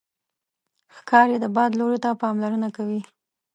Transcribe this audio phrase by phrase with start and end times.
[0.97, 3.01] ښکاري د باد لوري ته پاملرنه کوي.